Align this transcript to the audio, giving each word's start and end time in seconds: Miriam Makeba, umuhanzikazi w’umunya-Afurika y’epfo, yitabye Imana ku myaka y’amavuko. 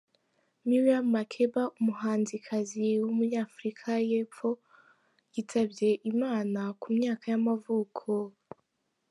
Miriam 0.67 1.05
Makeba, 1.13 1.63
umuhanzikazi 1.79 2.83
w’umunya-Afurika 3.03 3.87
y’epfo, 4.09 4.49
yitabye 5.33 5.89
Imana 6.11 6.59
ku 6.81 6.87
myaka 6.97 7.25
y’amavuko. 7.31 8.05